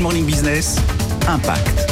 Morning 0.00 0.24
Business, 0.26 0.76
Impact. 1.28 1.86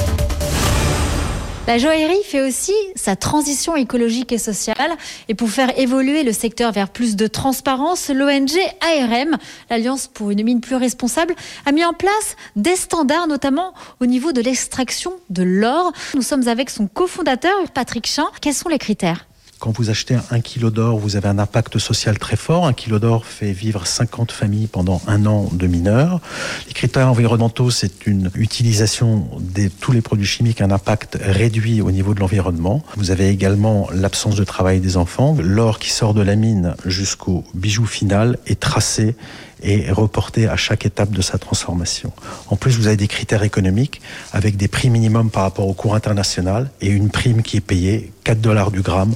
La 1.67 1.79
joaillerie 1.79 2.23
fait 2.25 2.43
aussi 2.43 2.75
sa 2.95 3.17
transition 3.17 3.75
écologique 3.77 4.33
et 4.33 4.39
sociale. 4.39 4.93
Et 5.29 5.35
pour 5.35 5.49
faire 5.49 5.79
évoluer 5.79 6.23
le 6.23 6.33
secteur 6.33 6.73
vers 6.73 6.91
plus 6.91 7.17
de 7.17 7.27
transparence, 7.27 8.11
l'ONG 8.11 8.59
ARM, 8.81 9.39
l'Alliance 9.71 10.07
pour 10.07 10.31
une 10.31 10.43
mine 10.43 10.61
plus 10.61 10.77
responsable, 10.77 11.35
a 11.65 11.73
mis 11.73 11.85
en 11.85 11.95
place 11.95 12.37
des 12.57 12.77
standards, 12.77 13.27
notamment 13.27 13.73
au 14.01 14.07
niveau 14.07 14.33
de 14.33 14.43
l'extraction 14.43 15.13
de 15.31 15.43
l'or. 15.43 15.93
Nous 16.15 16.23
sommes 16.23 16.49
avec 16.49 16.71
son 16.71 16.87
cofondateur, 16.87 17.55
Patrick 17.73 18.07
Chin. 18.07 18.27
Quels 18.41 18.55
sont 18.55 18.69
les 18.69 18.79
critères? 18.79 19.27
Quand 19.65 19.73
vous 19.79 19.89
achetez 19.89 20.19
un 20.31 20.41
kilo 20.41 20.69
d'or, 20.69 20.99
vous 20.99 21.17
avez 21.17 21.27
un 21.29 21.39
impact 21.39 21.79
social 21.79 22.19
très 22.19 22.37
fort. 22.37 22.67
Un 22.67 22.75
kilo 22.75 22.99
d'or 22.99 23.25
fait 23.25 23.53
vivre 23.53 23.87
50 23.87 24.31
familles 24.31 24.67
pendant 24.67 25.01
un 25.07 25.25
an 25.25 25.49
de 25.51 25.67
mineurs. 25.67 26.21
Les 26.67 26.75
critères 26.75 27.09
environnementaux, 27.09 27.71
c'est 27.71 28.07
une 28.07 28.31
utilisation 28.35 29.27
de 29.41 29.69
tous 29.81 29.93
les 29.93 30.03
produits 30.03 30.27
chimiques, 30.27 30.61
un 30.61 30.71
impact 30.71 31.17
réduit 31.19 31.81
au 31.81 31.91
niveau 31.93 32.13
de 32.13 32.21
l'environnement. 32.21 32.83
Vous 32.99 33.11
avez 33.11 33.31
également 33.31 33.89
l'absence 33.91 34.37
de 34.37 34.45
travail 34.45 34.81
des 34.81 34.99
enfants. 34.99 35.35
L'or 35.41 35.79
qui 35.79 35.89
sort 35.89 36.13
de 36.13 36.21
la 36.21 36.37
mine 36.37 36.75
jusqu'au 36.85 37.43
bijou 37.55 37.87
final 37.87 38.37
est 38.47 38.61
tracé 38.61 39.17
et 39.63 39.91
reporté 39.91 40.47
à 40.47 40.57
chaque 40.57 40.85
étape 40.85 41.11
de 41.11 41.23
sa 41.23 41.39
transformation. 41.39 42.13
En 42.49 42.57
plus, 42.57 42.77
vous 42.77 42.87
avez 42.87 42.99
des 42.99 43.09
critères 43.09 43.45
économiques 43.45 44.03
avec 44.35 44.59
des 44.59 44.69
prix 44.69 44.91
minimums 44.91 45.31
par 45.31 45.45
rapport 45.45 45.67
au 45.67 45.73
cours 45.73 45.95
international 45.95 46.71
et 46.83 46.89
une 46.89 47.09
prime 47.09 47.43
qui 47.43 47.57
est 47.57 47.63
payée 47.63 48.13
4 48.25 48.43
dollars 48.43 48.71
du 48.71 48.83
gramme 48.83 49.15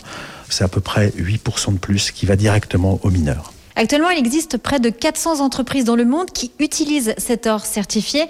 c'est 0.50 0.64
à 0.64 0.68
peu 0.68 0.80
près 0.80 1.08
8% 1.10 1.74
de 1.74 1.78
plus 1.78 2.10
qui 2.10 2.26
va 2.26 2.36
directement 2.36 3.00
aux 3.02 3.10
mineurs. 3.10 3.52
Actuellement, 3.78 4.10
il 4.10 4.18
existe 4.18 4.58
près 4.58 4.80
de 4.80 4.90
400 4.90 5.38
entreprises 5.38 5.84
dans 5.84 5.94
le 5.94 6.04
monde 6.04 6.32
qui 6.32 6.50
utilisent 6.58 7.14
cet 7.16 7.46
or 7.46 7.64
certifié. 7.64 8.24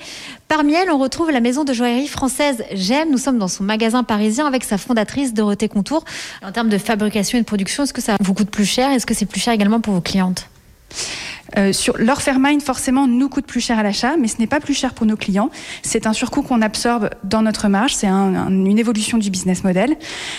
Parmi 0.46 0.74
elles, 0.74 0.90
on 0.90 0.98
retrouve 0.98 1.30
la 1.30 1.40
maison 1.40 1.64
de 1.64 1.72
joaillerie 1.72 2.06
française 2.06 2.62
GEM. 2.74 3.10
Nous 3.10 3.16
sommes 3.16 3.38
dans 3.38 3.48
son 3.48 3.64
magasin 3.64 4.04
parisien 4.04 4.46
avec 4.46 4.62
sa 4.62 4.76
fondatrice 4.76 5.32
Dorothée 5.32 5.68
Contour. 5.68 6.04
En 6.44 6.52
termes 6.52 6.68
de 6.68 6.76
fabrication 6.76 7.38
et 7.38 7.40
de 7.40 7.46
production, 7.46 7.84
est-ce 7.84 7.94
que 7.94 8.02
ça 8.02 8.16
vous 8.20 8.34
coûte 8.34 8.50
plus 8.50 8.66
cher? 8.66 8.90
Est-ce 8.90 9.06
que 9.06 9.14
c'est 9.14 9.24
plus 9.24 9.40
cher 9.40 9.54
également 9.54 9.80
pour 9.80 9.94
vos 9.94 10.02
clientes? 10.02 10.50
Euh, 11.56 11.72
sur 11.72 11.96
forcément, 12.64 13.06
nous 13.06 13.28
coûte 13.28 13.46
plus 13.46 13.60
cher 13.60 13.78
à 13.78 13.82
l'achat, 13.82 14.16
mais 14.16 14.28
ce 14.28 14.38
n'est 14.38 14.46
pas 14.46 14.60
plus 14.60 14.74
cher 14.74 14.94
pour 14.94 15.06
nos 15.06 15.16
clients. 15.16 15.50
C'est 15.82 16.06
un 16.06 16.12
surcoût 16.12 16.42
qu'on 16.42 16.62
absorbe 16.62 17.10
dans 17.24 17.42
notre 17.42 17.68
marge. 17.68 17.94
C'est 17.94 18.06
une 18.06 18.78
évolution 18.78 19.18
du 19.18 19.30
business 19.30 19.64
model. 19.64 19.96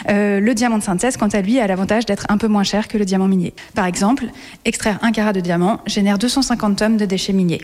Euh, 0.10 0.40
le 0.40 0.54
diamant 0.54 0.78
de 0.78 0.84
synthèse, 0.84 1.18
quant 1.18 1.28
à 1.28 1.42
lui, 1.42 1.60
a 1.60 1.68
l'avantage 1.68 2.06
d'être 2.06 2.26
un 2.30 2.38
peu 2.38 2.48
moins 2.48 2.64
cher 2.64 2.88
que 2.88 2.98
le 2.98 3.06
diamant 3.06 3.28
minier. 3.28 3.54
Par 3.76 3.86
exemple, 3.86 4.26
extraire 4.66 5.00
un 5.02 5.12
carat 5.12 5.34
de 5.34 5.40
diamant 5.40 5.80
génère 5.86 6.18
250 6.18 6.78
tonnes 6.78 6.98
de 6.98 7.06
déchets 7.06 7.34
miniers. 7.34 7.62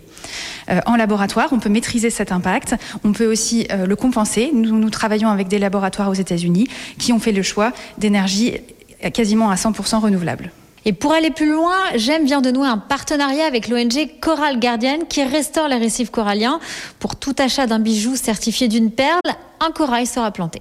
Euh, 0.69 0.79
en 0.85 0.95
laboratoire, 0.95 1.49
on 1.51 1.59
peut 1.59 1.69
maîtriser 1.69 2.09
cet 2.09 2.31
impact. 2.31 2.75
On 3.03 3.11
peut 3.11 3.29
aussi 3.31 3.67
euh, 3.71 3.85
le 3.85 3.95
compenser. 3.95 4.51
Nous, 4.53 4.77
nous 4.77 4.89
travaillons 4.89 5.29
avec 5.29 5.47
des 5.47 5.59
laboratoires 5.59 6.09
aux 6.09 6.13
États-Unis 6.13 6.67
qui 6.97 7.13
ont 7.13 7.19
fait 7.19 7.31
le 7.31 7.43
choix 7.43 7.71
d'énergie 7.97 8.53
quasiment 9.13 9.49
à 9.49 9.55
100% 9.55 9.99
renouvelable. 9.99 10.51
Et 10.85 10.93
pour 10.93 11.13
aller 11.13 11.31
plus 11.31 11.51
loin, 11.51 11.75
J'aime 11.95 12.25
vient 12.25 12.41
de 12.41 12.51
nouer 12.51 12.67
un 12.67 12.77
partenariat 12.77 13.45
avec 13.45 13.67
l'ONG 13.67 14.19
Coral 14.21 14.59
Guardian 14.59 14.99
qui 15.09 15.23
restaure 15.23 15.67
les 15.67 15.77
récifs 15.77 16.11
coralliens. 16.11 16.59
Pour 16.99 17.15
tout 17.15 17.35
achat 17.39 17.67
d'un 17.67 17.79
bijou 17.79 18.15
certifié 18.15 18.67
d'une 18.67 18.91
perle, 18.91 19.21
un 19.59 19.71
corail 19.71 20.05
sera 20.05 20.31
planté. 20.31 20.59